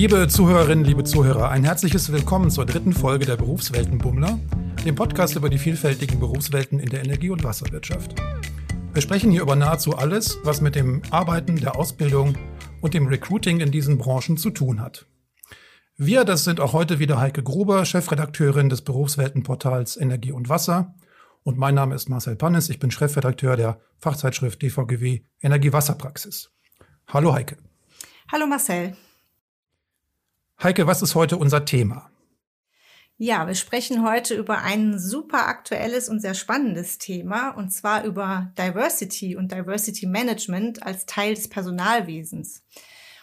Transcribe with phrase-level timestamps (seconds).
[0.00, 4.38] Liebe Zuhörerinnen, liebe Zuhörer, ein herzliches Willkommen zur dritten Folge der Berufsweltenbummler,
[4.82, 8.14] dem Podcast über die vielfältigen Berufswelten in der Energie- und Wasserwirtschaft.
[8.94, 12.34] Wir sprechen hier über nahezu alles, was mit dem Arbeiten, der Ausbildung
[12.80, 15.04] und dem Recruiting in diesen Branchen zu tun hat.
[15.98, 20.94] Wir, das sind auch heute wieder Heike Gruber, Chefredakteurin des Berufsweltenportals Energie und Wasser.
[21.42, 26.50] Und mein Name ist Marcel Pannes, ich bin Chefredakteur der Fachzeitschrift DVGW Energie-Wasserpraxis.
[27.06, 27.58] Hallo Heike.
[28.32, 28.96] Hallo Marcel.
[30.62, 32.10] Heike, was ist heute unser Thema?
[33.16, 38.52] Ja, wir sprechen heute über ein super aktuelles und sehr spannendes Thema, und zwar über
[38.58, 42.62] Diversity und Diversity Management als Teil des Personalwesens.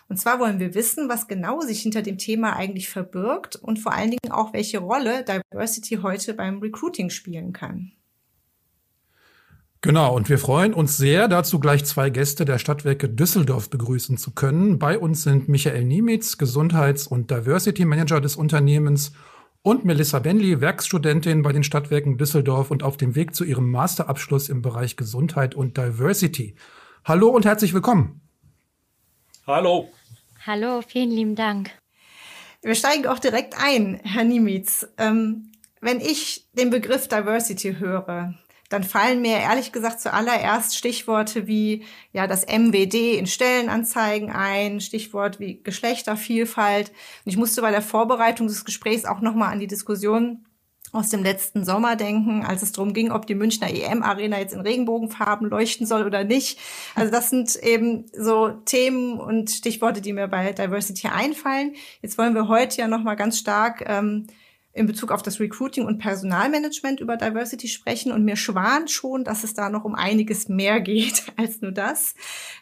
[0.09, 3.94] Und zwar wollen wir wissen, was genau sich hinter dem Thema eigentlich verbirgt und vor
[3.94, 7.92] allen Dingen auch, welche Rolle Diversity heute beim Recruiting spielen kann.
[9.88, 14.31] Genau, und wir freuen uns sehr, dazu gleich zwei Gäste der Stadtwerke Düsseldorf begrüßen zu
[14.31, 14.80] können.
[14.80, 19.14] Bei uns sind Michael Niemitz, Gesundheits- und Diversity Manager des Unternehmens
[19.62, 24.50] und Melissa Benley, Werkstudentin bei den Stadtwerken Düsseldorf und auf dem Weg zu ihrem Masterabschluss
[24.50, 26.56] im Bereich Gesundheit und Diversity.
[27.06, 28.19] Hallo und herzlich willkommen.
[29.47, 29.90] Hallo.
[30.45, 31.72] Hallo, vielen lieben Dank.
[32.62, 34.86] Wir steigen auch direkt ein, Herr Niemitz.
[34.97, 38.34] Ähm, wenn ich den Begriff Diversity höre,
[38.70, 45.40] dann fallen mir ehrlich gesagt zuallererst Stichworte wie ja das MWD in Stellenanzeigen ein, Stichwort
[45.40, 46.90] wie Geschlechtervielfalt.
[46.90, 50.46] Und ich musste bei der Vorbereitung des Gesprächs auch nochmal an die Diskussion
[50.94, 54.62] aus dem letzten Sommer denken, als es darum ging, ob die Münchner EM-Arena jetzt in
[54.62, 56.59] Regenbogenfarben leuchten soll oder nicht.
[56.96, 61.76] Also das sind eben so Themen und Stichworte, die mir bei Diversity einfallen.
[62.02, 64.28] Jetzt wollen wir heute ja nochmal ganz stark ähm,
[64.78, 69.44] in Bezug auf das Recruiting und Personalmanagement über Diversity sprechen und mir schwant schon, dass
[69.44, 72.16] es da noch um einiges mehr geht als nur das.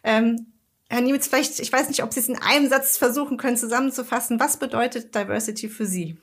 [0.03, 0.47] Ähm,
[0.89, 4.39] Herr Niemitz, vielleicht, ich weiß nicht, ob Sie es in einem Satz versuchen können zusammenzufassen.
[4.39, 6.17] Was bedeutet Diversity für Sie?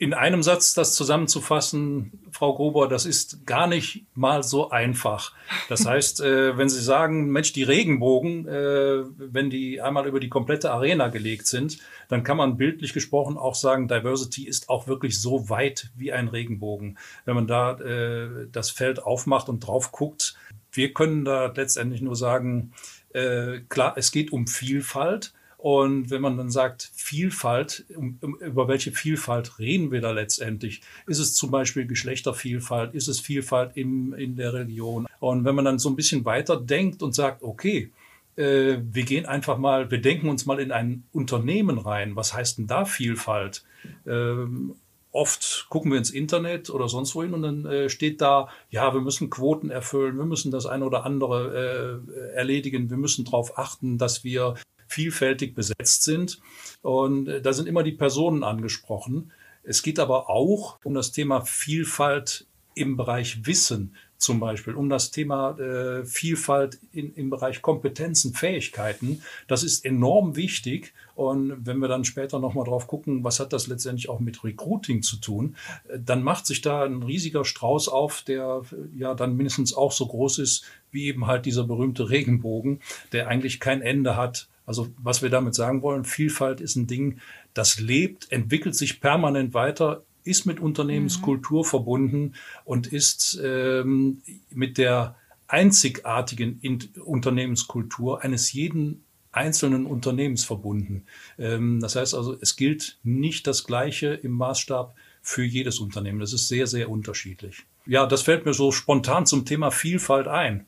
[0.00, 5.32] In einem Satz das zusammenzufassen, Frau Gruber, das ist gar nicht mal so einfach.
[5.68, 10.28] Das heißt, äh, wenn Sie sagen, Mensch, die Regenbogen, äh, wenn die einmal über die
[10.28, 11.78] komplette Arena gelegt sind,
[12.08, 16.28] dann kann man bildlich gesprochen auch sagen, Diversity ist auch wirklich so weit wie ein
[16.28, 16.96] Regenbogen.
[17.24, 20.36] Wenn man da äh, das Feld aufmacht und drauf guckt,
[20.70, 22.72] wir können da letztendlich nur sagen,
[23.12, 25.32] äh, klar, es geht um Vielfalt.
[25.58, 30.82] Und wenn man dann sagt Vielfalt, über welche Vielfalt reden wir da letztendlich?
[31.06, 32.94] Ist es zum Beispiel Geschlechtervielfalt?
[32.94, 35.08] Ist es Vielfalt in, in der Religion?
[35.18, 37.90] Und wenn man dann so ein bisschen weiter denkt und sagt, okay,
[38.36, 42.14] äh, wir gehen einfach mal, wir denken uns mal in ein Unternehmen rein.
[42.14, 43.64] Was heißt denn da Vielfalt?
[44.06, 44.76] Ähm,
[45.10, 49.00] oft gucken wir ins Internet oder sonst wohin und dann äh, steht da, ja, wir
[49.00, 53.98] müssen Quoten erfüllen, wir müssen das eine oder andere äh, erledigen, wir müssen darauf achten,
[53.98, 54.54] dass wir
[54.88, 56.40] vielfältig besetzt sind.
[56.82, 59.32] Und äh, da sind immer die Personen angesprochen.
[59.62, 65.12] Es geht aber auch um das Thema Vielfalt im Bereich Wissen zum Beispiel, um das
[65.12, 69.22] Thema äh, Vielfalt in, im Bereich Kompetenzen, Fähigkeiten.
[69.46, 70.92] Das ist enorm wichtig.
[71.14, 75.02] Und wenn wir dann später nochmal drauf gucken, was hat das letztendlich auch mit Recruiting
[75.02, 75.56] zu tun,
[75.88, 79.92] äh, dann macht sich da ein riesiger Strauß auf, der äh, ja dann mindestens auch
[79.92, 82.80] so groß ist wie eben halt dieser berühmte Regenbogen,
[83.12, 87.20] der eigentlich kein Ende hat also was wir damit sagen wollen, Vielfalt ist ein Ding,
[87.54, 91.68] das lebt, entwickelt sich permanent weiter, ist mit Unternehmenskultur mhm.
[91.68, 92.34] verbunden
[92.64, 94.20] und ist ähm,
[94.50, 96.60] mit der einzigartigen
[97.02, 101.04] Unternehmenskultur eines jeden einzelnen Unternehmens verbunden.
[101.38, 106.20] Ähm, das heißt also, es gilt nicht das Gleiche im Maßstab für jedes Unternehmen.
[106.20, 107.64] Das ist sehr, sehr unterschiedlich.
[107.86, 110.66] Ja, das fällt mir so spontan zum Thema Vielfalt ein.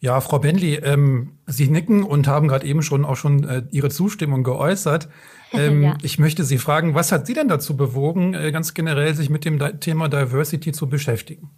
[0.00, 3.90] Ja, Frau Bentley, ähm, Sie nicken und haben gerade eben schon auch schon äh, Ihre
[3.90, 5.08] Zustimmung geäußert.
[5.50, 5.96] Ähm, ja.
[6.02, 9.46] Ich möchte Sie fragen, was hat Sie denn dazu bewogen, äh, ganz generell sich mit
[9.46, 11.48] dem Thema Diversity zu beschäftigen?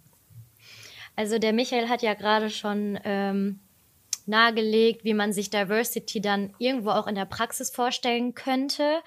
[1.17, 3.59] Also der Michael hat ja gerade schon ähm,
[4.25, 9.01] nahegelegt, wie man sich Diversity dann irgendwo auch in der Praxis vorstellen könnte.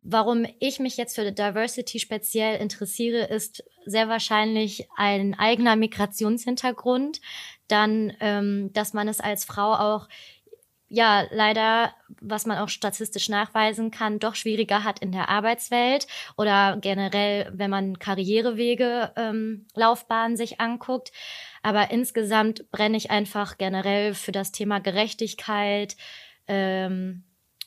[0.00, 7.20] Warum ich mich jetzt für Diversity speziell interessiere, ist sehr wahrscheinlich ein eigener Migrationshintergrund
[7.68, 10.08] dann, ähm, dass man es als Frau auch
[10.88, 16.06] ja, leider, was man auch statistisch nachweisen kann, doch schwieriger hat in der Arbeitswelt
[16.36, 21.10] oder generell, wenn man Karrierewege, ähm, Laufbahnen sich anguckt.
[21.62, 25.96] Aber insgesamt brenne ich einfach generell für das Thema Gerechtigkeit
[26.46, 27.24] ähm,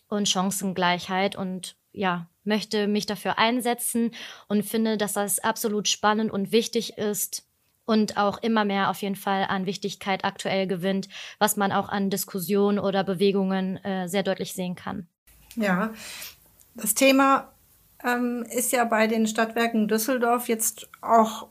[0.07, 4.11] und Chancengleichheit und ja, möchte mich dafür einsetzen
[4.47, 7.46] und finde, dass das absolut spannend und wichtig ist,
[7.87, 11.07] und auch immer mehr auf jeden Fall an Wichtigkeit aktuell gewinnt,
[11.39, 15.07] was man auch an Diskussionen oder Bewegungen äh, sehr deutlich sehen kann.
[15.55, 15.91] Ja,
[16.75, 17.51] Das Thema
[18.03, 21.47] ähm, ist ja bei den Stadtwerken Düsseldorf jetzt auch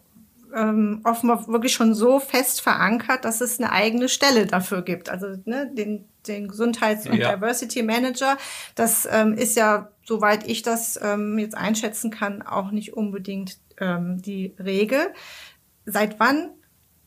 [0.55, 5.09] ähm, offenbar wirklich schon so fest verankert, dass es eine eigene Stelle dafür gibt.
[5.09, 7.35] Also ne, den, den Gesundheits- und ja.
[7.35, 8.37] Diversity Manager.
[8.75, 14.21] Das ähm, ist ja, soweit ich das ähm, jetzt einschätzen kann, auch nicht unbedingt ähm,
[14.23, 15.13] die Regel.
[15.87, 16.51] Seit wann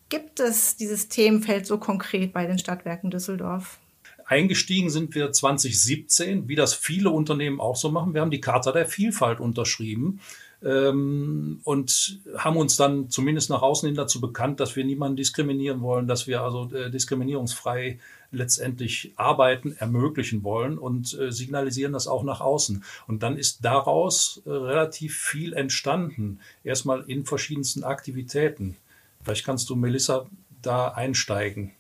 [0.08, 3.78] gibt es dieses Themenfeld so konkret bei den Stadtwerken Düsseldorf?
[4.26, 8.14] Eingestiegen sind wir 2017, wie das viele Unternehmen auch so machen.
[8.14, 10.20] Wir haben die Charta der Vielfalt unterschrieben
[10.64, 15.82] ähm, und haben uns dann zumindest nach außen hin dazu bekannt, dass wir niemanden diskriminieren
[15.82, 18.00] wollen, dass wir also äh, diskriminierungsfrei
[18.32, 22.84] letztendlich Arbeiten ermöglichen wollen und äh, signalisieren das auch nach außen.
[23.08, 28.78] Und dann ist daraus äh, relativ viel entstanden, erstmal in verschiedensten Aktivitäten.
[29.24, 30.28] Vielleicht kannst du, Melissa,
[30.62, 31.72] da einsteigen.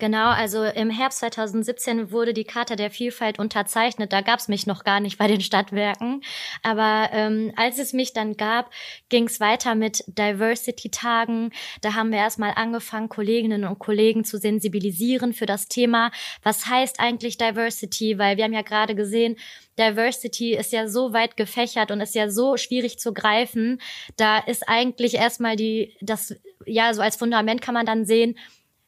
[0.00, 4.14] Genau, also im Herbst 2017 wurde die Charta der Vielfalt unterzeichnet.
[4.14, 6.22] Da gab es mich noch gar nicht bei den Stadtwerken.
[6.62, 8.70] Aber ähm, als es mich dann gab,
[9.10, 11.52] ging es weiter mit Diversity-Tagen.
[11.82, 16.12] Da haben wir erstmal angefangen, Kolleginnen und Kollegen zu sensibilisieren für das Thema.
[16.42, 18.18] Was heißt eigentlich Diversity?
[18.18, 19.36] Weil wir haben ja gerade gesehen,
[19.78, 23.82] Diversity ist ja so weit gefächert und ist ja so schwierig zu greifen.
[24.16, 28.38] Da ist eigentlich erstmal die, das, ja, so als Fundament kann man dann sehen,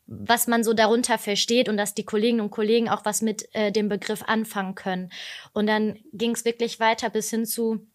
[0.06, 3.72] was man so darunter versteht und dass die Kolleginnen und Kollegen auch was mit äh,
[3.72, 5.10] dem Begriff anfangen können.
[5.52, 7.86] Und dann ging es wirklich weiter bis hin zu,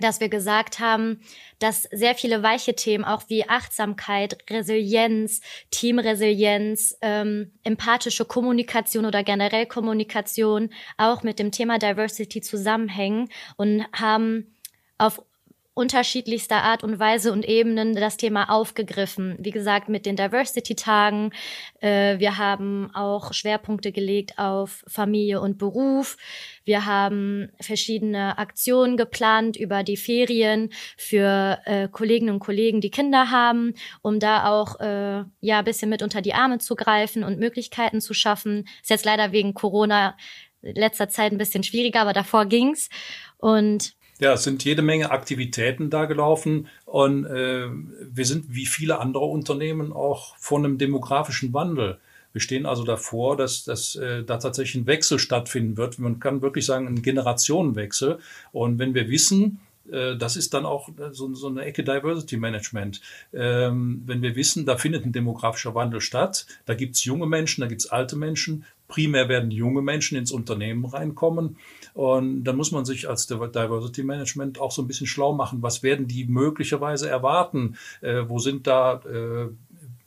[0.00, 1.20] dass wir gesagt haben,
[1.58, 9.66] dass sehr viele weiche Themen, auch wie Achtsamkeit, Resilienz, Teamresilienz, ähm, empathische Kommunikation oder generell
[9.66, 14.56] Kommunikation auch mit dem Thema Diversity zusammenhängen und haben
[14.96, 15.22] auf
[15.74, 19.36] unterschiedlichster Art und Weise und Ebenen das Thema aufgegriffen.
[19.38, 21.32] Wie gesagt, mit den Diversity-Tagen.
[21.80, 26.18] Äh, wir haben auch Schwerpunkte gelegt auf Familie und Beruf.
[26.64, 33.30] Wir haben verschiedene Aktionen geplant über die Ferien für äh, Kolleginnen und Kollegen, die Kinder
[33.30, 33.72] haben,
[34.02, 38.02] um da auch äh, ja ein bisschen mit unter die Arme zu greifen und Möglichkeiten
[38.02, 38.68] zu schaffen.
[38.82, 40.16] Ist jetzt leider wegen Corona
[40.60, 42.88] letzter Zeit ein bisschen schwieriger, aber davor ging's.
[43.38, 49.00] Und ja, es sind jede Menge Aktivitäten da gelaufen und äh, wir sind wie viele
[49.00, 51.98] andere Unternehmen auch vor einem demografischen Wandel.
[52.32, 55.98] Wir stehen also davor, dass, dass äh, da tatsächlich ein Wechsel stattfinden wird.
[55.98, 58.20] Man kann wirklich sagen, ein Generationenwechsel.
[58.52, 59.58] Und wenn wir wissen,
[59.90, 63.00] äh, das ist dann auch äh, so, so eine Ecke Diversity Management.
[63.34, 67.66] Ähm, wenn wir wissen, da findet ein demografischer Wandel statt, da gibt's junge Menschen, da
[67.66, 71.56] gibt's alte Menschen, primär werden junge Menschen ins Unternehmen reinkommen
[71.94, 75.62] und dann muss man sich als Diversity Management auch so ein bisschen schlau machen.
[75.62, 77.76] Was werden die möglicherweise erwarten?
[78.02, 79.48] Äh, wo sind da äh,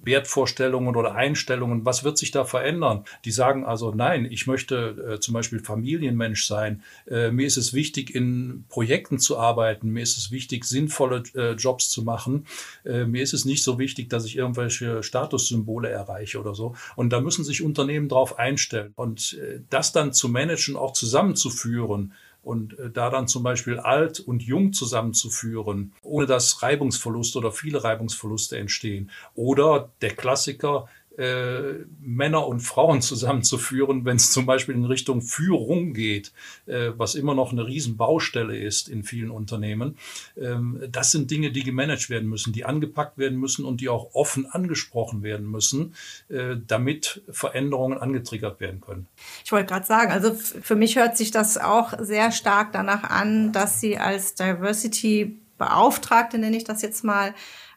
[0.05, 3.05] Wertvorstellungen oder Einstellungen, was wird sich da verändern?
[3.25, 6.83] Die sagen also, nein, ich möchte äh, zum Beispiel Familienmensch sein.
[7.09, 9.89] Äh, mir ist es wichtig, in Projekten zu arbeiten.
[9.89, 12.45] Mir ist es wichtig, sinnvolle äh, Jobs zu machen.
[12.83, 16.75] Äh, mir ist es nicht so wichtig, dass ich irgendwelche Statussymbole erreiche oder so.
[16.95, 18.93] Und da müssen sich Unternehmen drauf einstellen.
[18.95, 22.13] Und äh, das dann zu managen, auch zusammenzuführen,
[22.45, 27.83] und äh, da dann zum Beispiel alt und jung zusammenzuführen, ohne dass Reibungsverluste oder viele
[27.83, 29.09] Reibungsverluste entstehen.
[29.33, 30.87] Oder der Klassiker,
[31.17, 36.31] äh, Männer und Frauen zusammenzuführen, wenn es zum Beispiel in Richtung Führung geht,
[36.65, 39.97] äh, was immer noch eine Riesenbaustelle ist in vielen Unternehmen.
[40.37, 44.13] Ähm, das sind Dinge, die gemanagt werden müssen, die angepackt werden müssen und die auch
[44.13, 45.95] offen angesprochen werden müssen,
[46.29, 49.07] äh, damit Veränderungen angetriggert werden können.
[49.43, 53.51] Ich wollte gerade sagen, also für mich hört sich das auch sehr stark danach an,
[53.51, 57.33] dass Sie als Diversity Beauftragte, nenne ich das jetzt mal,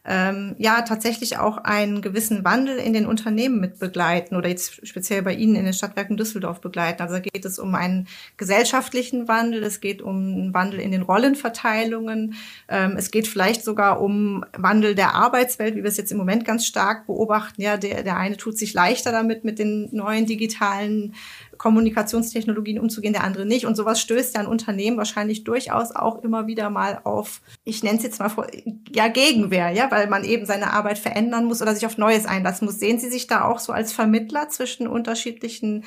[0.09, 5.21] ähm, ja tatsächlich auch einen gewissen Wandel in den Unternehmen mit begleiten oder jetzt speziell
[5.21, 7.03] bei Ihnen in den Stadtwerken Düsseldorf begleiten.
[7.03, 12.33] Also geht es um einen gesellschaftlichen Wandel, es geht um einen Wandel in den Rollenverteilungen,
[12.67, 16.43] ähm, es geht vielleicht sogar um Wandel der Arbeitswelt, wie wir es jetzt im Moment
[16.43, 17.61] ganz stark beobachten.
[17.61, 21.13] Ja, der, der eine tut sich leichter damit mit den neuen digitalen
[21.59, 23.67] Kommunikationstechnologien umzugehen, der andere nicht.
[23.67, 27.97] Und sowas stößt ja ein Unternehmen wahrscheinlich durchaus auch immer wieder mal auf, ich nenne
[27.97, 28.47] es jetzt mal vor,
[28.91, 32.65] ja, Gegenwehr, ja, weil man eben seine Arbeit verändern muss oder sich auf Neues einlassen
[32.65, 32.79] muss.
[32.79, 35.83] Sehen Sie sich da auch so als Vermittler zwischen unterschiedlichen,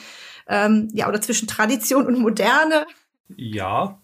[0.46, 2.86] ähm, ja, oder zwischen Tradition und Moderne?
[3.34, 3.98] Ja,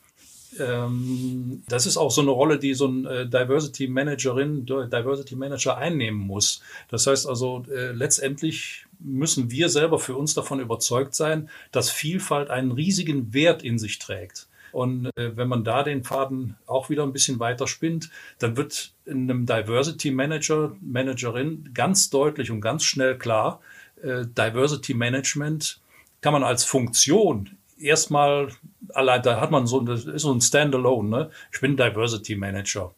[0.59, 5.77] ähm, das ist auch so eine Rolle, die so ein äh, Diversity Managerin, Diversity Manager
[5.77, 6.63] einnehmen muss.
[6.89, 12.51] Das heißt also, äh, letztendlich müssen wir selber für uns davon überzeugt sein, dass Vielfalt
[12.51, 14.49] einen riesigen Wert in sich trägt.
[14.73, 18.93] Und äh, wenn man da den Faden auch wieder ein bisschen weiter spinnt, dann wird
[19.09, 23.61] einem Diversity Manager, Managerin ganz deutlich und ganz schnell klar,
[24.03, 25.81] äh, Diversity Management
[26.21, 28.49] kann man als Funktion erstmal,
[28.93, 31.31] allein da hat man so, das ist so ein Standalone, ne?
[31.53, 32.93] Ich bin Diversity Manager.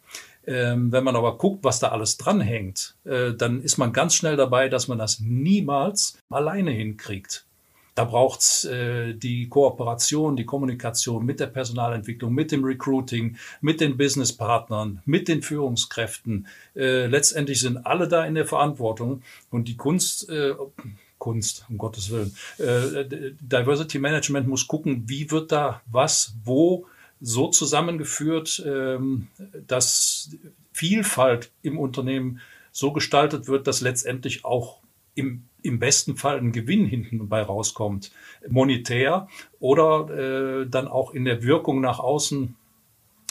[0.47, 4.35] Ähm, wenn man aber guckt, was da alles dranhängt, äh, dann ist man ganz schnell
[4.35, 7.45] dabei, dass man das niemals alleine hinkriegt.
[7.93, 13.97] Da braucht's äh, die Kooperation, die Kommunikation mit der Personalentwicklung, mit dem Recruiting, mit den
[13.97, 16.47] Businesspartnern, mit den Führungskräften.
[16.75, 20.53] Äh, letztendlich sind alle da in der Verantwortung und die Kunst, äh,
[21.17, 26.87] Kunst, um Gottes Willen, äh, Diversity Management muss gucken, wie wird da was, wo
[27.21, 29.27] so zusammengeführt, ähm,
[29.67, 30.31] dass
[30.73, 34.79] Vielfalt im Unternehmen so gestaltet wird, dass letztendlich auch
[35.15, 38.11] im im besten Fall ein Gewinn hinten bei rauskommt,
[38.47, 39.27] monetär
[39.59, 40.09] oder
[40.61, 42.55] äh, dann auch in der Wirkung nach außen,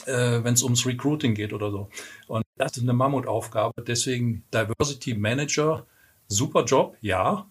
[0.07, 1.89] äh, wenn es ums Recruiting geht oder so.
[2.29, 3.83] Und das ist eine Mammutaufgabe.
[3.83, 5.87] Deswegen Diversity Manager,
[6.29, 7.47] super Job, ja,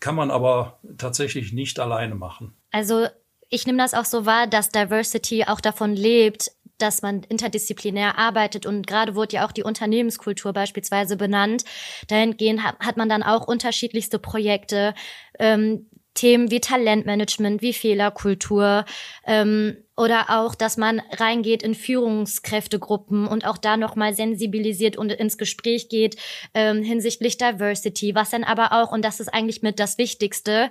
[0.00, 2.54] kann man aber tatsächlich nicht alleine machen.
[2.70, 3.06] Also
[3.48, 8.66] ich nehme das auch so wahr, dass Diversity auch davon lebt, dass man interdisziplinär arbeitet
[8.66, 11.64] und gerade wurde ja auch die Unternehmenskultur beispielsweise benannt.
[12.08, 14.94] Dahingehend hat man dann auch unterschiedlichste Projekte,
[15.38, 18.84] ähm, Themen wie Talentmanagement, wie Fehlerkultur
[19.24, 25.38] ähm, oder auch, dass man reingeht in Führungskräftegruppen und auch da nochmal sensibilisiert und ins
[25.38, 26.16] Gespräch geht
[26.54, 30.68] ähm, hinsichtlich Diversity, was dann aber auch, und das ist eigentlich mit das Wichtigste,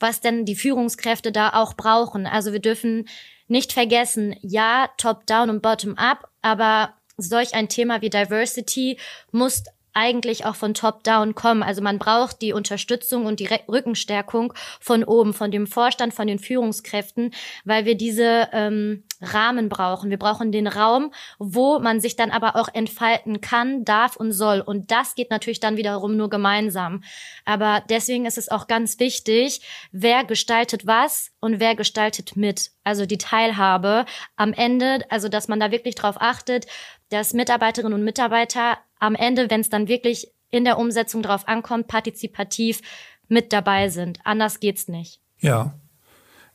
[0.00, 2.26] was denn die Führungskräfte da auch brauchen.
[2.26, 3.08] Also wir dürfen
[3.48, 8.98] nicht vergessen, ja, top-down und bottom-up, aber solch ein Thema wie Diversity
[9.30, 9.62] muss
[9.96, 11.62] eigentlich auch von Top-Down kommen.
[11.62, 16.38] Also man braucht die Unterstützung und die Rückenstärkung von oben, von dem Vorstand, von den
[16.38, 17.32] Führungskräften,
[17.64, 20.10] weil wir diese ähm, Rahmen brauchen.
[20.10, 24.60] Wir brauchen den Raum, wo man sich dann aber auch entfalten kann, darf und soll.
[24.60, 27.02] Und das geht natürlich dann wiederum nur gemeinsam.
[27.46, 29.62] Aber deswegen ist es auch ganz wichtig,
[29.92, 32.70] wer gestaltet was und wer gestaltet mit.
[32.84, 34.04] Also die Teilhabe
[34.36, 36.66] am Ende, also dass man da wirklich drauf achtet,
[37.10, 41.88] dass Mitarbeiterinnen und Mitarbeiter am Ende, wenn es dann wirklich in der Umsetzung drauf ankommt,
[41.88, 42.80] partizipativ
[43.28, 44.20] mit dabei sind.
[44.24, 45.20] Anders geht's nicht.
[45.38, 45.74] Ja.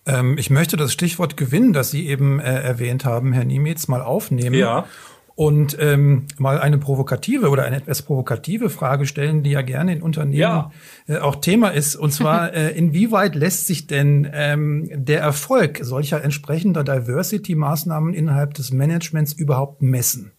[0.05, 4.01] Ähm, ich möchte das Stichwort Gewinn, das Sie eben äh, erwähnt haben, Herr Niemitz, mal
[4.01, 4.55] aufnehmen.
[4.55, 4.85] Ja.
[5.33, 10.01] Und ähm, mal eine provokative oder eine etwas provokative Frage stellen, die ja gerne in
[10.01, 10.71] Unternehmen ja.
[11.07, 11.95] äh, auch Thema ist.
[11.95, 18.71] Und zwar, äh, inwieweit lässt sich denn ähm, der Erfolg solcher entsprechender Diversity-Maßnahmen innerhalb des
[18.71, 20.33] Managements überhaupt messen?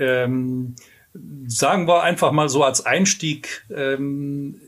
[0.00, 0.74] Ähm,
[1.46, 4.60] sagen wir einfach mal so als Einstieg, ähm,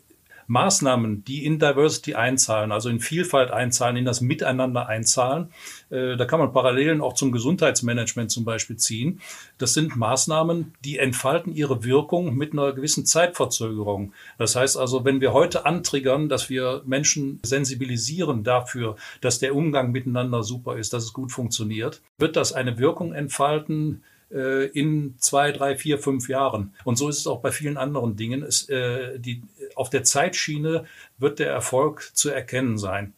[0.52, 5.48] Maßnahmen, die in Diversity einzahlen, also in Vielfalt einzahlen, in das Miteinander einzahlen.
[5.88, 9.20] Äh, da kann man Parallelen auch zum Gesundheitsmanagement zum Beispiel ziehen.
[9.56, 14.12] Das sind Maßnahmen, die entfalten ihre Wirkung mit einer gewissen Zeitverzögerung.
[14.36, 19.90] Das heißt also, wenn wir heute antriggern, dass wir Menschen sensibilisieren dafür, dass der Umgang
[19.90, 25.52] miteinander super ist, dass es gut funktioniert, wird das eine Wirkung entfalten, äh, in zwei,
[25.52, 26.74] drei, vier, fünf Jahren.
[26.84, 28.42] Und so ist es auch bei vielen anderen Dingen.
[28.42, 29.42] Es, äh, die,
[29.74, 30.84] auf der Zeitschiene
[31.18, 33.12] wird der Erfolg zu erkennen sein.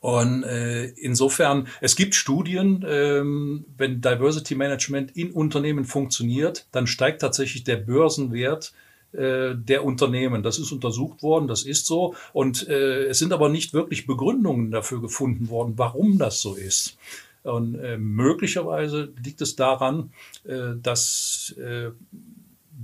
[0.00, 7.22] Und äh, insofern, es gibt Studien, ähm, wenn Diversity Management in Unternehmen funktioniert, dann steigt
[7.22, 8.74] tatsächlich der Börsenwert
[9.12, 10.42] äh, der Unternehmen.
[10.42, 12.14] Das ist untersucht worden, das ist so.
[12.32, 16.98] Und äh, es sind aber nicht wirklich Begründungen dafür gefunden worden, warum das so ist.
[17.44, 20.12] Und äh, möglicherweise liegt es daran,
[20.44, 21.90] äh, dass äh,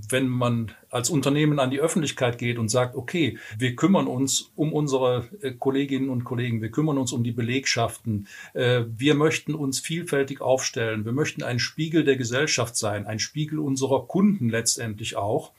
[0.09, 4.71] wenn man als Unternehmen an die Öffentlichkeit geht und sagt, okay, wir kümmern uns um
[4.71, 9.79] unsere äh, Kolleginnen und Kollegen, wir kümmern uns um die Belegschaften, äh, wir möchten uns
[9.79, 15.51] vielfältig aufstellen, wir möchten ein Spiegel der Gesellschaft sein, ein Spiegel unserer Kunden letztendlich auch.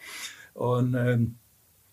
[0.55, 1.37] Und ähm,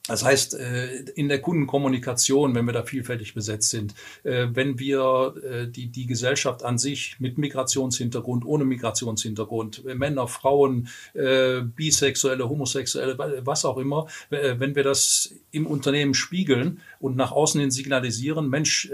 [0.10, 5.36] das heißt, äh, in der Kundenkommunikation, wenn wir da vielfältig besetzt sind, äh, wenn wir
[5.44, 13.66] äh, die, die Gesellschaft an sich mit Migrationshintergrund, ohne Migrationshintergrund, Männer, Frauen, Bisexuelle, Homosexuelle, was
[13.66, 18.90] auch immer, wenn wir das im Unternehmen spiegeln und nach außen hin signalisieren, Mensch,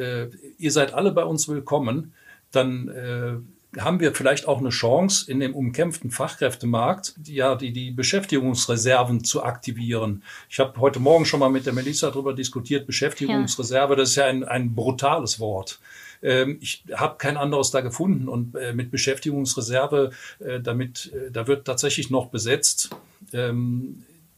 [0.58, 2.14] ihr seid alle bei uns willkommen,
[2.52, 3.46] dann
[3.80, 9.44] haben wir vielleicht auch eine Chance, in dem umkämpften Fachkräftemarkt ja die, die Beschäftigungsreserven zu
[9.44, 10.24] aktivieren.
[10.50, 13.98] Ich habe heute Morgen schon mal mit der Melissa darüber diskutiert, Beschäftigungsreserve, ja.
[13.98, 15.80] das ist ja ein, ein brutales Wort
[16.24, 21.46] ähm, ich habe kein anderes da gefunden und äh, mit Beschäftigungsreserve, äh, damit, äh, da
[21.46, 22.90] wird tatsächlich noch besetzt.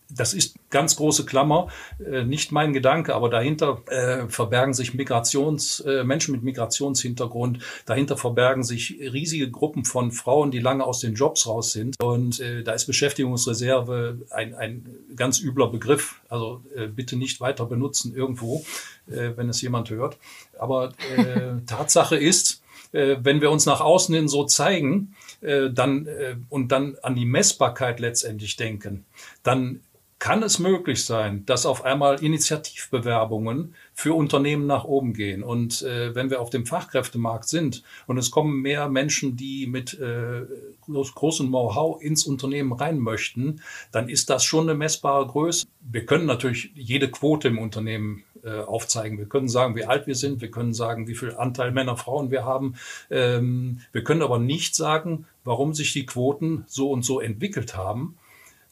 [0.10, 1.68] Das ist ganz große Klammer,
[2.04, 8.18] äh, nicht mein Gedanke, aber dahinter äh, verbergen sich Migrations, äh, Menschen mit Migrationshintergrund, dahinter
[8.18, 12.02] verbergen sich riesige Gruppen von Frauen, die lange aus den Jobs raus sind.
[12.02, 14.86] Und äh, da ist Beschäftigungsreserve ein, ein
[15.16, 16.22] ganz übler Begriff.
[16.30, 18.64] Also äh, bitte nicht weiter benutzen irgendwo,
[19.08, 20.18] äh, wenn es jemand hört.
[20.58, 22.62] Aber äh, Tatsache ist,
[22.92, 26.10] äh, wenn wir uns nach außen hin so zeigen, dann
[26.50, 29.06] und dann an die Messbarkeit letztendlich denken,
[29.44, 29.82] dann
[30.20, 35.44] kann es möglich sein, dass auf einmal Initiativbewerbungen für Unternehmen nach oben gehen.
[35.44, 40.00] Und äh, wenn wir auf dem Fachkräftemarkt sind und es kommen mehr Menschen, die mit
[40.00, 40.46] äh,
[40.82, 45.68] groß, großem Know-how ins Unternehmen rein möchten, dann ist das schon eine messbare Größe.
[45.82, 49.20] Wir können natürlich jede Quote im Unternehmen äh, aufzeigen.
[49.20, 52.32] Wir können sagen, wie alt wir sind, wir können sagen, wie viel Anteil Männer, Frauen
[52.32, 52.74] wir haben.
[53.12, 58.18] Ähm, wir können aber nicht sagen, warum sich die Quoten so und so entwickelt haben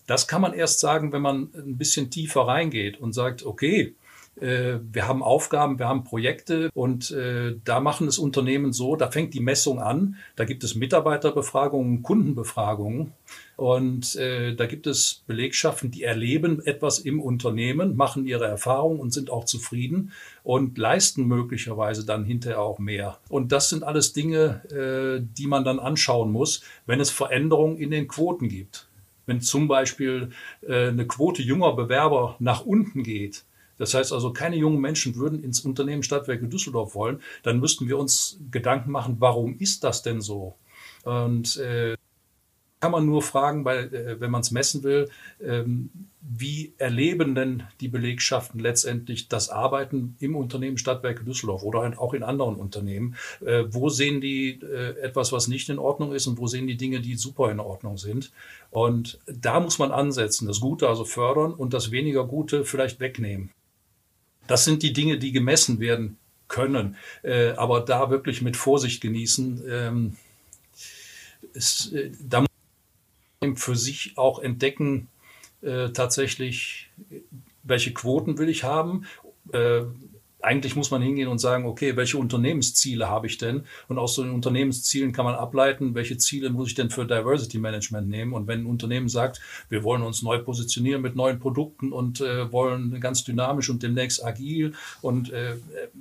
[0.08, 3.96] das kann man erst sagen, wenn man ein bisschen tiefer reingeht und sagt, okay,
[4.40, 9.10] äh, wir haben Aufgaben, wir haben Projekte und äh, da machen es Unternehmen so, da
[9.10, 13.14] fängt die Messung an, da gibt es Mitarbeiterbefragungen, Kundenbefragungen
[13.56, 19.14] und äh, da gibt es Belegschaften, die erleben etwas im Unternehmen, machen ihre Erfahrungen und
[19.14, 20.12] sind auch zufrieden
[20.44, 23.20] und leisten möglicherweise dann hinterher auch mehr.
[23.30, 24.62] Und das sind alles Dinge,
[25.38, 28.88] die man dann anschauen muss, wenn es Veränderungen in den Quoten gibt.
[29.26, 33.46] Wenn zum Beispiel äh, eine Quote junger Bewerber nach unten geht,
[33.78, 37.98] das heißt also, keine jungen Menschen würden ins Unternehmen Stadtwerke Düsseldorf wollen, dann müssten wir
[37.98, 40.56] uns Gedanken machen, warum ist das denn so?
[41.04, 41.98] Und äh,
[42.80, 45.10] kann man nur fragen, weil, äh, wenn man es messen will,
[45.42, 45.90] ähm,
[46.22, 52.24] wie erleben denn die Belegschaften letztendlich das Arbeiten im Unternehmen Stadtwerke Düsseldorf oder auch in
[52.24, 53.16] anderen Unternehmen?
[53.46, 56.78] Äh, wo sehen die äh, etwas, was nicht in Ordnung ist und wo sehen die
[56.78, 58.32] Dinge, die super in Ordnung sind?
[58.72, 63.52] Und da muss man ansetzen, das Gute also fördern und das weniger Gute vielleicht wegnehmen.
[64.48, 66.18] Das sind die Dinge, die gemessen werden
[66.48, 66.98] können,
[67.58, 69.64] aber da wirklich mit Vorsicht genießen.
[69.68, 70.18] Ähm,
[71.56, 71.92] es,
[72.22, 72.50] da muss
[73.56, 75.08] für sich auch entdecken,
[75.62, 76.90] äh, tatsächlich,
[77.64, 79.06] welche Quoten will ich haben.
[79.52, 79.82] Äh,
[80.46, 83.66] eigentlich muss man hingehen und sagen, okay, welche Unternehmensziele habe ich denn?
[83.88, 87.58] Und aus so den Unternehmenszielen kann man ableiten, welche Ziele muss ich denn für Diversity
[87.58, 88.34] Management nehmen?
[88.34, 92.52] Und wenn ein Unternehmen sagt, wir wollen uns neu positionieren mit neuen Produkten und äh,
[92.52, 95.56] wollen ganz dynamisch und demnächst agil und äh,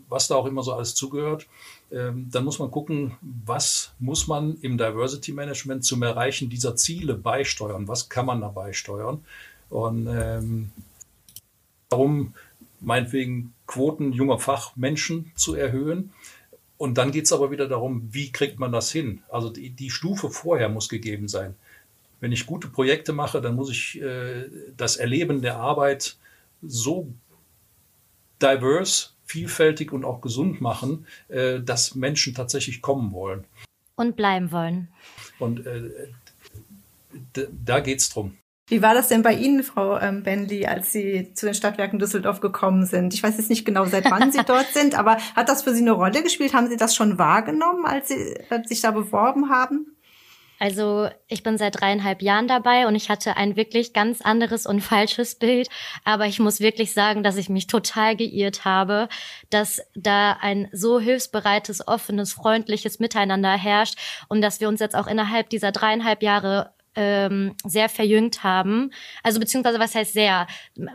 [0.08, 1.46] was da auch immer so alles zugehört,
[1.90, 7.86] dann muss man gucken, was muss man im Diversity Management zum Erreichen dieser Ziele beisteuern?
[7.86, 9.24] Was kann man da beisteuern?
[9.70, 10.70] Und ähm,
[11.88, 12.34] darum
[12.80, 16.12] meinetwegen Quoten junger Fachmenschen zu erhöhen.
[16.76, 19.22] Und dann geht es aber wieder darum, wie kriegt man das hin?
[19.28, 21.54] Also die, die, Stufe vorher muss gegeben sein.
[22.20, 26.16] Wenn ich gute Projekte mache, dann muss ich äh, das Erleben der Arbeit
[26.62, 27.08] so
[28.42, 33.44] diverse vielfältig und auch gesund machen, äh, dass Menschen tatsächlich kommen wollen.
[33.96, 34.88] Und bleiben wollen.
[35.38, 35.90] Und äh,
[37.64, 38.36] da geht es drum.
[38.66, 42.40] Wie war das denn bei Ihnen, Frau ähm, Benli, als Sie zu den Stadtwerken Düsseldorf
[42.40, 43.12] gekommen sind?
[43.12, 45.82] Ich weiß jetzt nicht genau, seit wann Sie dort sind, aber hat das für Sie
[45.82, 46.54] eine Rolle gespielt?
[46.54, 49.93] Haben Sie das schon wahrgenommen, als Sie als sich da beworben haben?
[50.64, 54.80] Also ich bin seit dreieinhalb Jahren dabei und ich hatte ein wirklich ganz anderes und
[54.94, 55.68] falsches Bild.
[56.04, 59.10] Aber ich muss wirklich sagen, dass ich mich total geirrt habe,
[59.50, 63.98] dass da ein so hilfsbereites, offenes, freundliches Miteinander herrscht
[64.28, 68.90] und dass wir uns jetzt auch innerhalb dieser dreieinhalb Jahre ähm, sehr verjüngt haben.
[69.22, 70.46] Also beziehungsweise was heißt sehr?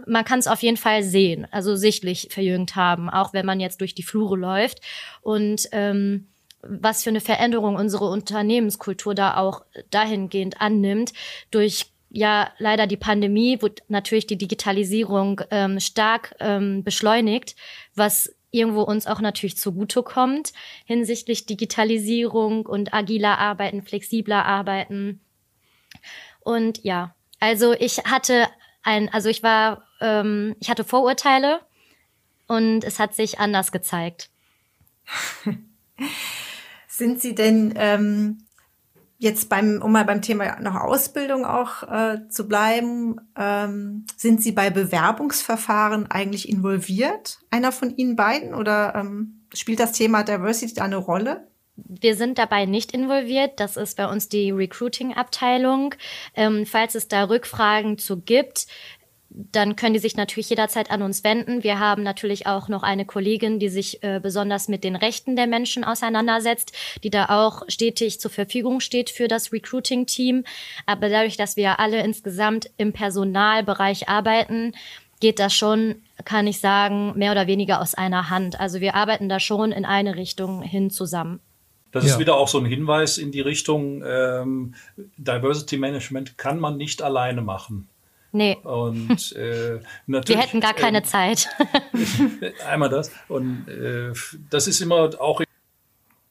[0.08, 3.82] Man kann es auf jeden Fall sehen, also sichtlich verjüngt haben, auch wenn man jetzt
[3.82, 4.80] durch die Flure läuft.
[5.22, 6.26] Und ähm,
[6.62, 11.14] was für eine Veränderung unsere Unternehmenskultur da auch dahingehend annimmt,
[11.52, 17.56] durch ja leider die Pandemie, wo natürlich die Digitalisierung ähm, stark ähm, beschleunigt,
[17.96, 20.54] was irgendwo uns auch natürlich zugute kommt
[20.86, 25.22] hinsichtlich Digitalisierung und agiler Arbeiten, flexibler Arbeiten.
[26.40, 28.48] Und ja, also ich hatte
[28.82, 31.62] ein, also ich war, ähm, ich hatte Vorurteile
[32.48, 34.30] und es hat sich anders gezeigt.
[37.00, 38.40] Sind Sie denn ähm,
[39.20, 44.52] jetzt beim, um mal beim Thema noch Ausbildung auch äh, zu bleiben, ähm, sind Sie
[44.52, 47.40] bei Bewerbungsverfahren eigentlich involviert?
[47.52, 51.48] Einer von Ihnen beiden oder ähm, spielt das Thema Diversity da eine Rolle?
[51.78, 53.62] Wir sind dabei nicht involviert.
[53.62, 55.96] Das ist bei uns die Recruiting-Abteilung.
[56.36, 58.68] Ähm, falls es da Rückfragen zu gibt,
[59.32, 61.64] dann können die sich natürlich jederzeit an uns wenden.
[61.64, 65.48] Wir haben natürlich auch noch eine Kollegin, die sich äh, besonders mit den Rechten der
[65.48, 70.46] Menschen auseinandersetzt, die da auch stetig zur Verfügung steht für das Recruiting-Team.
[70.86, 74.74] Aber dadurch, dass wir alle insgesamt im Personalbereich arbeiten,
[75.20, 78.60] geht das schon, kann ich sagen, mehr oder weniger aus einer Hand.
[78.60, 81.40] Also wir arbeiten da schon in eine Richtung hin zusammen.
[81.92, 82.14] Das ja.
[82.14, 84.76] ist wieder auch so ein Hinweis in die Richtung, ähm,
[85.18, 87.90] Diversity Management kann man nicht alleine machen.
[88.32, 88.58] Nee.
[88.64, 90.38] Und äh, natürlich.
[90.38, 91.50] Wir hätten gar keine äh, Zeit.
[92.68, 93.12] einmal das.
[93.28, 94.14] Und äh,
[94.50, 95.48] das ist immer auch in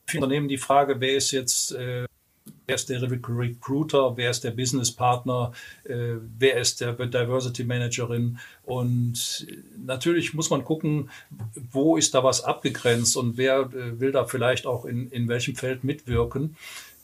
[0.06, 2.06] vielen Unternehmen die Frage, wer ist jetzt, äh,
[2.66, 5.52] wer ist der Recruiter, wer ist der Businesspartner,
[5.84, 8.38] äh, wer ist der Diversity Managerin.
[8.64, 9.46] Und
[9.84, 11.10] natürlich muss man gucken,
[11.72, 15.56] wo ist da was abgegrenzt und wer äh, will da vielleicht auch in, in welchem
[15.56, 16.56] Feld mitwirken.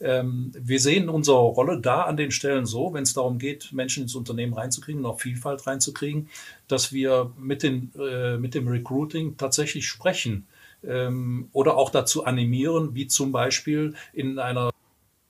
[0.05, 4.03] Ähm, wir sehen unsere Rolle da an den Stellen so, wenn es darum geht, Menschen
[4.03, 6.29] ins Unternehmen reinzukriegen, noch Vielfalt reinzukriegen,
[6.69, 10.47] dass wir mit, den, äh, mit dem Recruiting tatsächlich sprechen
[10.87, 14.71] ähm, oder auch dazu animieren, wie zum Beispiel in einer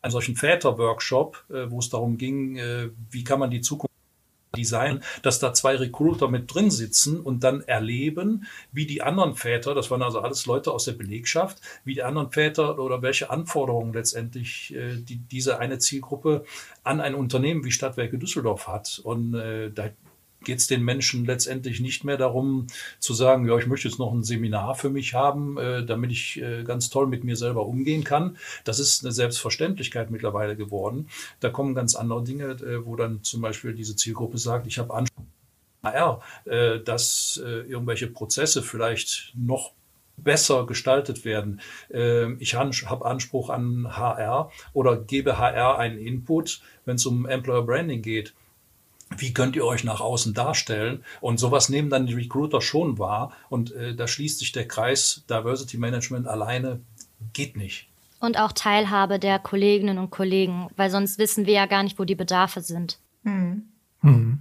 [0.02, 3.93] einem solchen Väter-Workshop, äh, wo es darum ging, äh, wie kann man die Zukunft
[4.54, 9.74] Design, dass da zwei Recruiter mit drin sitzen und dann erleben, wie die anderen Väter,
[9.74, 13.92] das waren also alles Leute aus der Belegschaft, wie die anderen Väter oder welche Anforderungen
[13.92, 16.44] letztendlich äh, die, diese eine Zielgruppe
[16.82, 19.00] an ein Unternehmen wie Stadtwerke Düsseldorf hat.
[19.02, 19.90] Und äh, da
[20.44, 22.66] geht es den Menschen letztendlich nicht mehr darum
[22.98, 26.40] zu sagen, ja, ich möchte jetzt noch ein Seminar für mich haben, äh, damit ich
[26.40, 28.36] äh, ganz toll mit mir selber umgehen kann.
[28.64, 31.08] Das ist eine Selbstverständlichkeit mittlerweile geworden.
[31.40, 34.94] Da kommen ganz andere Dinge, äh, wo dann zum Beispiel diese Zielgruppe sagt, ich habe
[34.94, 35.24] Anspruch
[35.84, 39.72] HR, äh, dass äh, irgendwelche Prozesse vielleicht noch
[40.16, 41.60] besser gestaltet werden.
[41.90, 47.62] Ähm, ich habe Anspruch an HR oder gebe HR einen Input, wenn es um Employer
[47.62, 48.34] Branding geht
[49.18, 51.04] wie könnt ihr euch nach außen darstellen?
[51.20, 53.32] Und sowas nehmen dann die Recruiter schon wahr.
[53.48, 56.80] Und äh, da schließt sich der Kreis Diversity Management alleine
[57.32, 57.88] geht nicht.
[58.20, 62.04] Und auch Teilhabe der Kolleginnen und Kollegen, weil sonst wissen wir ja gar nicht, wo
[62.04, 62.98] die Bedarfe sind.
[63.24, 63.64] Hm.
[64.00, 64.40] Hm.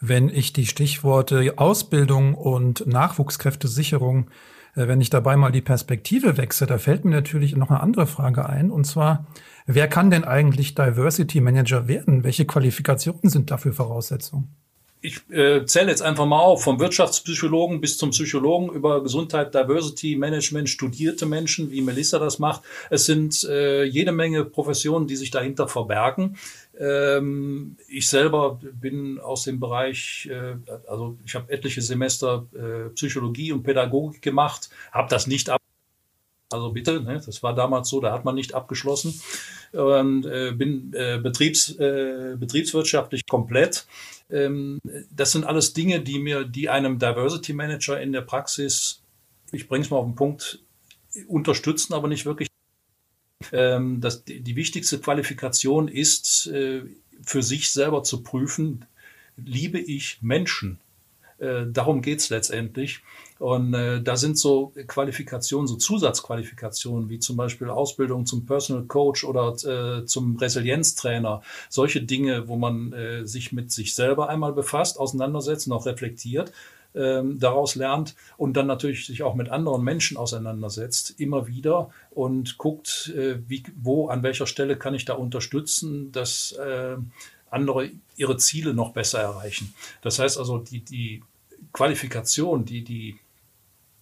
[0.00, 4.28] Wenn ich die Stichworte Ausbildung und Nachwuchskräftesicherung
[4.74, 8.06] äh, wenn ich dabei mal die Perspektive wechsle, da fällt mir natürlich noch eine andere
[8.06, 8.70] Frage ein.
[8.70, 9.26] Und zwar,
[9.66, 12.24] wer kann denn eigentlich Diversity Manager werden?
[12.24, 14.54] Welche Qualifikationen sind dafür Voraussetzungen?
[15.02, 20.14] ich äh, zähle jetzt einfach mal auf, vom Wirtschaftspsychologen bis zum Psychologen über Gesundheit, Diversity,
[20.16, 22.62] Management, studierte Menschen, wie Melissa das macht.
[22.88, 26.36] Es sind äh, jede Menge Professionen, die sich dahinter verbergen.
[26.78, 30.54] Ähm, ich selber bin aus dem Bereich, äh,
[30.88, 35.61] also ich habe etliche Semester äh, Psychologie und Pädagogik gemacht, habe das nicht ab
[36.52, 39.20] also bitte, ne, das war damals so, da hat man nicht abgeschlossen.
[39.72, 43.86] Und äh, bin äh, betriebs, äh, betriebswirtschaftlich komplett.
[44.30, 44.78] Ähm,
[45.10, 49.02] das sind alles Dinge, die mir, die einem Diversity Manager in der Praxis,
[49.50, 50.60] ich bringe es mal auf den Punkt,
[51.26, 52.48] unterstützen, aber nicht wirklich.
[53.50, 56.82] Ähm, das, die, wichtigste Qualifikation ist, äh,
[57.24, 58.84] für sich selber zu prüfen,
[59.36, 60.80] liebe ich Menschen?
[61.42, 63.02] Äh, darum geht's letztendlich.
[63.40, 69.24] Und äh, da sind so Qualifikationen, so Zusatzqualifikationen, wie zum Beispiel Ausbildung zum Personal Coach
[69.24, 71.42] oder äh, zum Resilienztrainer.
[71.68, 76.52] Solche Dinge, wo man äh, sich mit sich selber einmal befasst, auseinandersetzt auch reflektiert,
[76.94, 82.58] ähm, daraus lernt und dann natürlich sich auch mit anderen Menschen auseinandersetzt, immer wieder und
[82.58, 86.96] guckt, äh, wie, wo, an welcher Stelle kann ich da unterstützen, dass äh,
[87.50, 89.74] andere ihre Ziele noch besser erreichen.
[90.02, 91.22] Das heißt also, die, die
[91.72, 93.18] Qualifikation, die, die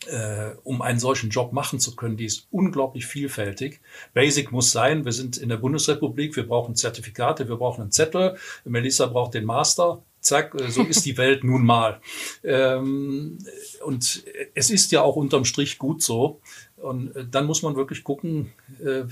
[0.06, 3.80] äh, um einen solchen Job machen zu können, die ist unglaublich vielfältig.
[4.14, 8.36] Basic muss sein, wir sind in der Bundesrepublik, wir brauchen Zertifikate, wir brauchen einen Zettel,
[8.64, 12.00] Melissa braucht den Master, zack, äh, so ist die Welt nun mal.
[12.42, 13.38] Ähm,
[13.84, 16.40] und es ist ja auch unterm Strich gut so.
[16.76, 18.52] Und äh, dann muss man wirklich gucken,
[18.82, 19.04] äh,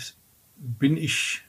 [0.56, 1.42] bin ich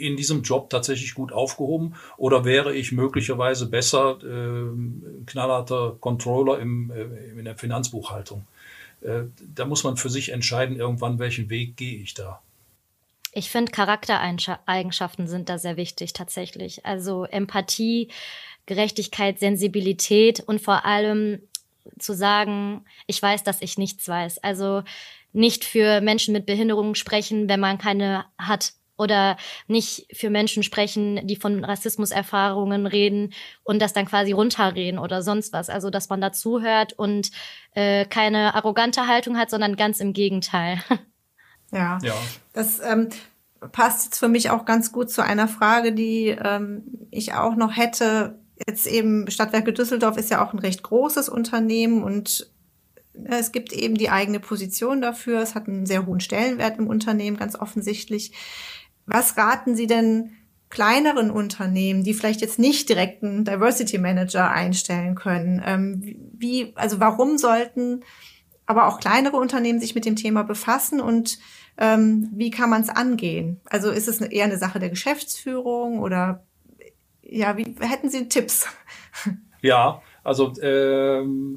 [0.00, 6.90] in diesem Job tatsächlich gut aufgehoben oder wäre ich möglicherweise besser äh, knallharter Controller im,
[6.90, 8.46] äh, in der Finanzbuchhaltung?
[9.02, 9.22] Äh,
[9.54, 12.40] da muss man für sich entscheiden, irgendwann, welchen Weg gehe ich da.
[13.32, 16.84] Ich finde, Charaktereigenschaften sind da sehr wichtig tatsächlich.
[16.84, 18.08] Also Empathie,
[18.66, 21.40] Gerechtigkeit, Sensibilität und vor allem
[21.98, 24.38] zu sagen, ich weiß, dass ich nichts weiß.
[24.38, 24.82] Also
[25.32, 29.36] nicht für Menschen mit Behinderungen sprechen, wenn man keine hat oder
[29.66, 33.32] nicht für Menschen sprechen, die von Rassismuserfahrungen reden
[33.64, 35.70] und das dann quasi runterreden oder sonst was.
[35.70, 37.30] Also dass man dazuhört und
[37.74, 40.82] äh, keine arrogante Haltung hat, sondern ganz im Gegenteil.
[41.72, 42.14] Ja, ja.
[42.52, 43.10] das ähm,
[43.72, 46.82] passt jetzt für mich auch ganz gut zu einer Frage, die ähm,
[47.12, 48.40] ich auch noch hätte.
[48.66, 52.50] jetzt eben Stadtwerke Düsseldorf ist ja auch ein recht großes Unternehmen und
[53.14, 55.40] äh, es gibt eben die eigene Position dafür.
[55.40, 58.32] Es hat einen sehr hohen Stellenwert im Unternehmen, ganz offensichtlich.
[59.10, 60.32] Was raten Sie denn
[60.68, 65.62] kleineren Unternehmen, die vielleicht jetzt nicht direkt einen Diversity Manager einstellen können?
[65.64, 68.04] Ähm, wie, also warum sollten
[68.66, 71.38] aber auch kleinere Unternehmen sich mit dem Thema befassen und
[71.76, 73.60] ähm, wie kann man es angehen?
[73.64, 76.44] Also ist es eher eine Sache der Geschäftsführung oder
[77.22, 78.66] ja, wie hätten Sie Tipps?
[79.62, 81.54] Ja, also ähm,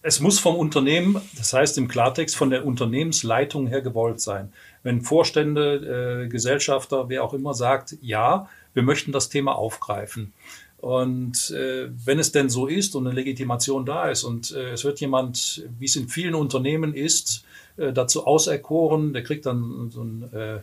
[0.00, 4.54] es muss vom Unternehmen, das heißt im Klartext von der Unternehmensleitung her gewollt sein.
[4.82, 10.32] Wenn Vorstände, äh, Gesellschafter, wer auch immer sagt, ja, wir möchten das Thema aufgreifen.
[10.78, 14.84] Und äh, wenn es denn so ist und eine Legitimation da ist und äh, es
[14.84, 17.44] wird jemand, wie es in vielen Unternehmen ist,
[17.76, 20.60] äh, dazu auserkoren, der kriegt dann so ein, äh,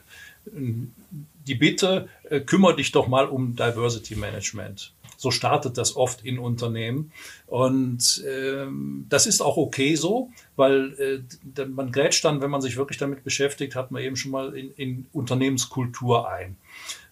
[1.47, 4.91] die Bitte, äh, kümmere dich doch mal um Diversity Management.
[5.17, 7.11] So startet das oft in Unternehmen.
[7.47, 11.25] Und ähm, das ist auch okay so, weil
[11.57, 14.55] äh, man grätscht dann, wenn man sich wirklich damit beschäftigt, hat man eben schon mal
[14.55, 16.55] in, in Unternehmenskultur ein.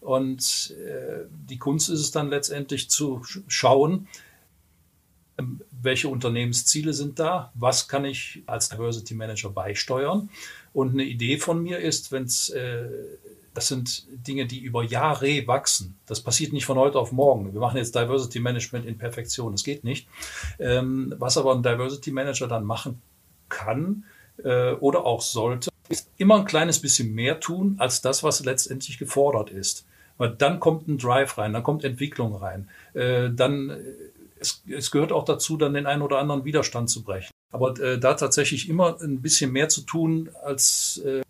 [0.01, 4.07] Und äh, die Kunst ist es dann letztendlich zu schauen,
[5.37, 10.29] ähm, welche Unternehmensziele sind da, was kann ich als Diversity Manager beisteuern.
[10.73, 12.87] Und eine Idee von mir ist, wenn es äh,
[13.55, 15.97] das sind Dinge, die über Jahre wachsen.
[16.05, 17.53] Das passiert nicht von heute auf morgen.
[17.53, 19.53] Wir machen jetzt Diversity Management in Perfektion.
[19.53, 20.07] Das geht nicht.
[20.59, 23.01] Ähm, was aber ein Diversity Manager dann machen
[23.47, 24.03] kann
[24.43, 28.97] äh, oder auch sollte, ist immer ein kleines bisschen mehr tun als das, was letztendlich
[28.97, 29.85] gefordert ist.
[30.17, 32.69] Weil dann kommt ein Drive rein, dann kommt Entwicklung rein.
[32.93, 33.77] Äh, dann, äh,
[34.37, 37.31] es, es gehört auch dazu, dann den einen oder anderen Widerstand zu brechen.
[37.51, 41.21] Aber da tatsächlich immer ein bisschen mehr zu tun, als äh,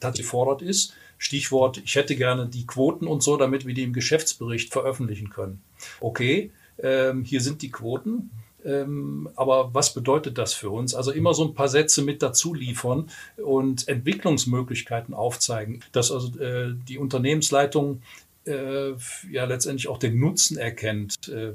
[0.00, 3.92] tatsächlich gefordert ist Stichwort, ich hätte gerne die Quoten und so, damit wir die im
[3.92, 5.60] Geschäftsbericht veröffentlichen können.
[6.00, 8.30] Okay, ähm, hier sind die Quoten.
[8.64, 10.94] Ähm, aber was bedeutet das für uns?
[10.94, 16.74] Also immer so ein paar Sätze mit dazu liefern und Entwicklungsmöglichkeiten aufzeigen, dass also äh,
[16.88, 18.02] die Unternehmensleitung
[18.46, 18.92] äh,
[19.30, 21.28] ja letztendlich auch den Nutzen erkennt.
[21.28, 21.52] Äh,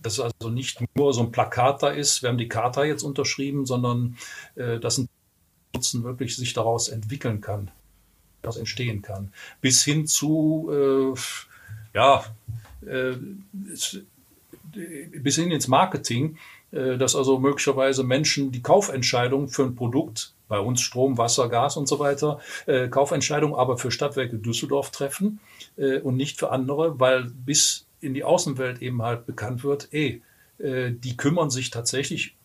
[0.00, 3.66] dass also nicht nur so ein Plakat da ist, wir haben die Charta jetzt unterschrieben,
[3.66, 4.16] sondern
[4.56, 5.08] äh, dass ein
[5.74, 7.70] Nutzen wirklich sich daraus entwickeln kann
[8.42, 9.32] daraus entstehen kann.
[9.60, 11.18] Bis hin zu, äh,
[11.94, 12.24] ja,
[12.86, 13.14] äh,
[14.72, 16.36] bis hin ins Marketing,
[16.72, 21.76] äh, dass also möglicherweise Menschen die Kaufentscheidung für ein Produkt, bei uns Strom, Wasser, Gas
[21.76, 25.40] und so weiter, äh, Kaufentscheidung aber für Stadtwerke Düsseldorf treffen
[25.76, 30.20] äh, und nicht für andere, weil bis in die Außenwelt eben halt bekannt wird, eh,
[30.58, 32.36] die kümmern sich tatsächlich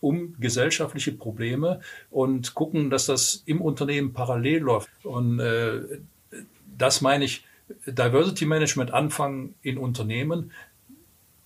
[0.00, 1.80] um gesellschaftliche Probleme
[2.10, 4.88] und gucken, dass das im Unternehmen parallel läuft.
[5.04, 5.80] Und äh,
[6.76, 7.44] das meine ich,
[7.86, 10.52] Diversity Management anfangen in Unternehmen.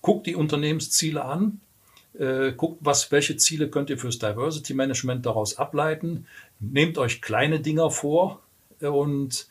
[0.01, 1.59] Guckt die Unternehmensziele an,
[2.17, 6.27] äh, guckt, was, welche Ziele könnt ihr fürs Diversity Management daraus ableiten.
[6.59, 8.41] Nehmt euch kleine Dinger vor
[8.79, 9.47] und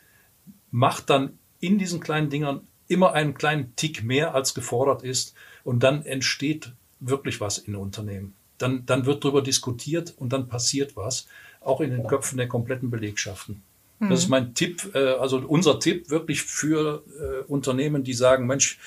[0.71, 5.35] macht dann in diesen kleinen Dingern immer einen kleinen Tick mehr, als gefordert ist.
[5.65, 10.97] Und dann entsteht wirklich was in Unternehmen dann, dann wird darüber diskutiert und dann passiert
[10.97, 11.27] was,
[11.61, 13.63] auch in den Köpfen der kompletten Belegschaften.
[13.99, 14.11] Mhm.
[14.11, 18.79] Das ist mein Tipp, äh, also unser Tipp wirklich für äh, Unternehmen, die sagen, Mensch,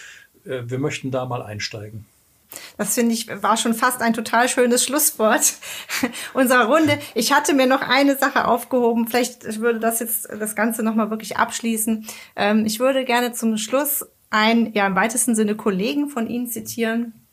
[0.46, 2.06] äh, wir möchten da mal einsteigen.
[2.78, 5.56] Das finde ich war schon fast ein total schönes Schlusswort
[6.34, 7.00] unserer Runde.
[7.14, 9.08] Ich hatte mir noch eine Sache aufgehoben.
[9.08, 12.06] Vielleicht würde das jetzt das Ganze nochmal wirklich abschließen.
[12.36, 17.25] Ähm, ich würde gerne zum Schluss einen, ja, im weitesten Sinne Kollegen von Ihnen zitieren,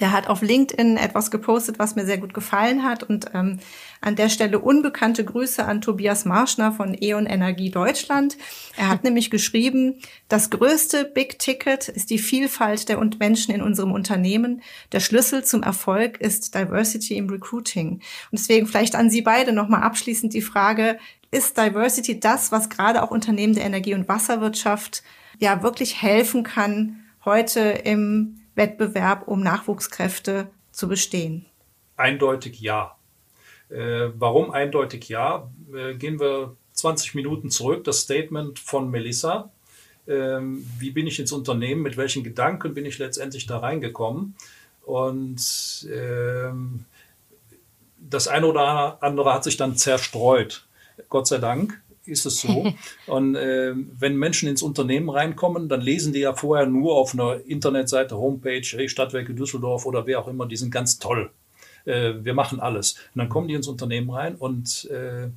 [0.00, 3.02] der hat auf LinkedIn etwas gepostet, was mir sehr gut gefallen hat.
[3.02, 3.60] Und ähm,
[4.00, 8.36] an der Stelle unbekannte Grüße an Tobias Marschner von E.ON Energie Deutschland.
[8.76, 13.92] Er hat nämlich geschrieben, das größte Big Ticket ist die Vielfalt der Menschen in unserem
[13.92, 14.62] Unternehmen.
[14.92, 17.90] Der Schlüssel zum Erfolg ist Diversity im Recruiting.
[17.90, 18.00] Und
[18.32, 20.98] deswegen vielleicht an Sie beide nochmal abschließend die Frage,
[21.30, 25.02] ist Diversity das, was gerade auch Unternehmen der Energie- und Wasserwirtschaft
[25.38, 31.46] ja wirklich helfen kann, heute im Wettbewerb um Nachwuchskräfte zu bestehen?
[31.96, 32.96] Eindeutig ja.
[33.70, 35.50] Äh, warum eindeutig ja?
[35.74, 37.84] Äh, gehen wir 20 Minuten zurück.
[37.84, 39.50] Das Statement von Melissa.
[40.06, 41.82] Ähm, wie bin ich ins Unternehmen?
[41.82, 44.36] Mit welchen Gedanken bin ich letztendlich da reingekommen?
[44.82, 46.84] Und ähm,
[47.98, 50.66] das eine oder andere hat sich dann zerstreut.
[51.08, 52.72] Gott sei Dank ist es so.
[53.06, 57.40] Und äh, wenn Menschen ins Unternehmen reinkommen, dann lesen die ja vorher nur auf einer
[57.46, 61.30] Internetseite, Homepage, hey, Stadtwerke Düsseldorf oder wer auch immer, die sind ganz toll.
[61.84, 62.94] Äh, wir machen alles.
[63.14, 65.28] Und dann kommen die ins Unternehmen rein und äh,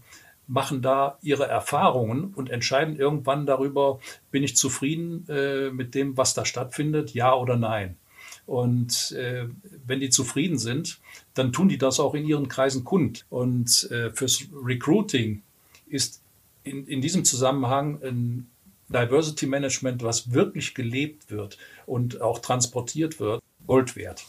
[0.47, 3.99] machen da ihre Erfahrungen und entscheiden irgendwann darüber,
[4.31, 7.97] bin ich zufrieden äh, mit dem, was da stattfindet, ja oder nein.
[8.45, 9.47] Und äh,
[9.85, 10.99] wenn die zufrieden sind,
[11.33, 13.25] dann tun die das auch in ihren Kreisen kund.
[13.29, 15.41] Und äh, fürs Recruiting
[15.89, 16.21] ist
[16.69, 18.49] in, in diesem Zusammenhang ein
[18.89, 24.25] Diversity Management, was wirklich gelebt wird und auch transportiert wird, Gold wert.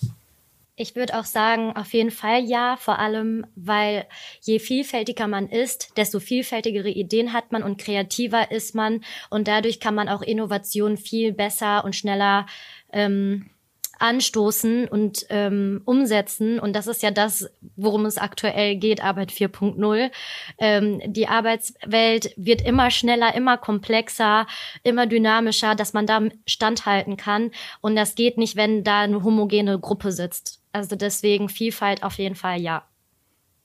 [0.81, 4.07] Ich würde auch sagen, auf jeden Fall ja, vor allem, weil
[4.41, 9.81] je vielfältiger man ist, desto vielfältigere Ideen hat man und kreativer ist man und dadurch
[9.81, 12.47] kann man auch Innovationen viel besser und schneller
[12.93, 13.51] ähm,
[13.99, 16.59] anstoßen und ähm, umsetzen.
[16.59, 20.11] Und das ist ja das, worum es aktuell geht, Arbeit 4.0.
[20.59, 24.47] Ähm, die Arbeitswelt wird immer schneller, immer komplexer,
[24.83, 27.51] immer dynamischer, dass man da standhalten kann.
[27.81, 30.63] Und das geht nicht, wenn da eine homogene Gruppe sitzt.
[30.73, 32.85] Also deswegen Vielfalt auf jeden Fall ja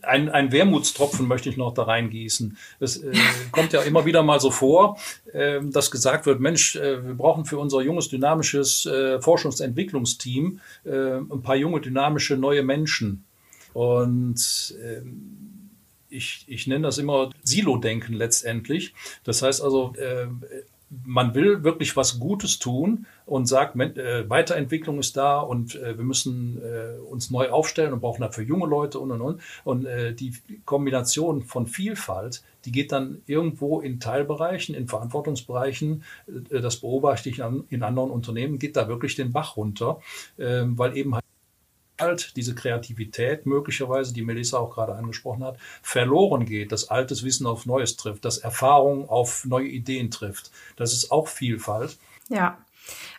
[0.04, 2.58] ein, ein Wermutstropfen möchte ich noch da reingießen.
[2.80, 3.13] Es äh,
[3.52, 4.98] kommt ja immer wieder mal so vor,
[5.32, 11.18] äh, dass gesagt wird, Mensch, äh, wir brauchen für unser junges, dynamisches äh, Forschungsentwicklungsteam äh,
[11.18, 13.24] ein paar junge, dynamische, neue Menschen.
[13.74, 15.70] Und ähm,
[16.10, 18.94] ich, ich nenne das immer Silo-Denken letztendlich.
[19.24, 20.28] Das heißt also, äh,
[21.06, 26.06] man will wirklich was Gutes tun und sagt, äh, Weiterentwicklung ist da und äh, wir
[26.06, 29.41] müssen äh, uns neu aufstellen und brauchen dafür junge Leute und und und.
[29.63, 30.34] Und äh, die
[30.65, 37.43] Kombination von Vielfalt, die geht dann irgendwo in Teilbereichen, in Verantwortungsbereichen, äh, das beobachte ich
[37.43, 39.99] an, in anderen Unternehmen, geht da wirklich den Bach runter,
[40.38, 41.23] äh, weil eben halt
[41.99, 47.45] halt diese Kreativität möglicherweise, die Melissa auch gerade angesprochen hat, verloren geht, dass altes Wissen
[47.45, 50.51] auf Neues trifft, dass Erfahrung auf neue Ideen trifft.
[50.75, 51.97] Das ist auch Vielfalt.
[52.29, 52.58] Ja,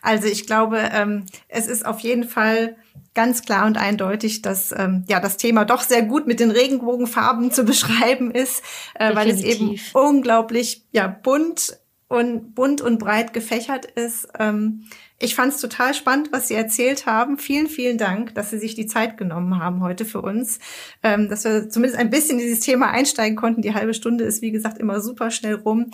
[0.02, 2.76] also ich glaube, ähm, es ist auf jeden Fall
[3.14, 7.52] ganz klar und eindeutig, dass ähm, ja das Thema doch sehr gut mit den Regenbogenfarben
[7.52, 8.62] zu beschreiben ist,
[8.94, 11.78] äh, weil es eben unglaublich ja bunt
[12.08, 14.28] und bunt und breit gefächert ist.
[14.38, 14.84] Ähm,
[15.18, 17.38] ich fand es total spannend, was Sie erzählt haben.
[17.38, 20.58] Vielen, vielen Dank, dass Sie sich die Zeit genommen haben heute für uns,
[21.02, 23.62] ähm, dass wir zumindest ein bisschen in dieses Thema einsteigen konnten.
[23.62, 25.90] Die halbe Stunde ist, wie gesagt, immer super schnell rum.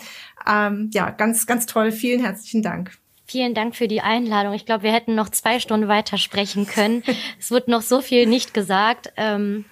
[0.47, 1.91] Ähm, ja, ganz, ganz toll.
[1.91, 2.97] Vielen herzlichen Dank.
[3.25, 4.53] Vielen Dank für die Einladung.
[4.53, 7.03] Ich glaube, wir hätten noch zwei Stunden weiter sprechen können.
[7.39, 9.13] es wird noch so viel nicht gesagt.
[9.15, 9.63] Ähm,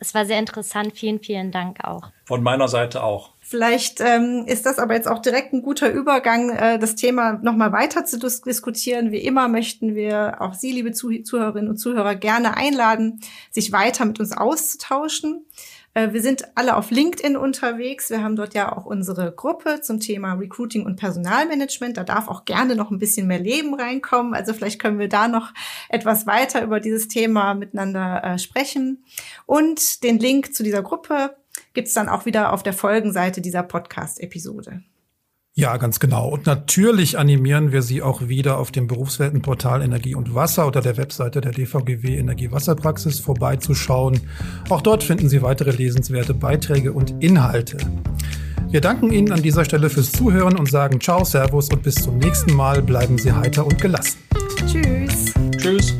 [0.00, 0.94] es war sehr interessant.
[0.96, 2.10] Vielen, vielen Dank auch.
[2.24, 3.33] Von meiner Seite auch.
[3.54, 7.70] Vielleicht ähm, ist das aber jetzt auch direkt ein guter Übergang, äh, das Thema nochmal
[7.70, 9.12] weiter zu dis diskutieren.
[9.12, 13.20] Wie immer möchten wir auch Sie, liebe Zuh Zuhörerinnen und Zuhörer, gerne einladen,
[13.52, 15.46] sich weiter mit uns auszutauschen.
[15.94, 18.10] Äh, wir sind alle auf LinkedIn unterwegs.
[18.10, 21.96] Wir haben dort ja auch unsere Gruppe zum Thema Recruiting und Personalmanagement.
[21.96, 24.34] Da darf auch gerne noch ein bisschen mehr Leben reinkommen.
[24.34, 25.54] Also vielleicht können wir da noch
[25.88, 29.04] etwas weiter über dieses Thema miteinander äh, sprechen.
[29.46, 31.36] Und den Link zu dieser Gruppe
[31.74, 34.82] gibt's dann auch wieder auf der Folgenseite dieser Podcast-Episode.
[35.56, 36.28] Ja, ganz genau.
[36.28, 40.96] Und natürlich animieren wir Sie auch wieder auf dem Berufsweltenportal Energie und Wasser oder der
[40.96, 44.20] Webseite der DVGW Energie-Wasserpraxis vorbeizuschauen.
[44.68, 47.76] Auch dort finden Sie weitere lesenswerte Beiträge und Inhalte.
[48.68, 52.18] Wir danken Ihnen an dieser Stelle fürs Zuhören und sagen Ciao, Servus und bis zum
[52.18, 52.82] nächsten Mal.
[52.82, 54.18] Bleiben Sie heiter und gelassen.
[54.66, 55.32] Tschüss.
[55.56, 55.94] Tschüss.